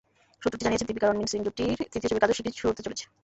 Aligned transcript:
সূত্রটি 0.41 0.63
জানিয়েছে, 0.63 0.87
দীপিকা-রণবীর 0.87 1.31
সিং 1.31 1.39
জুটির 1.43 1.69
তৃতীয় 1.83 2.09
ছবির 2.09 2.23
কাজও 2.23 2.37
শিগগিরই 2.37 2.59
শুরু 2.59 2.69
হতে 2.71 2.85
চলেছে। 2.85 3.05